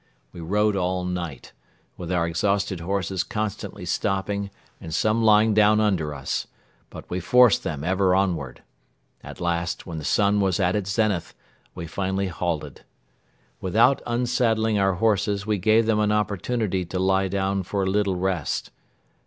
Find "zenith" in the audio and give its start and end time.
10.91-11.35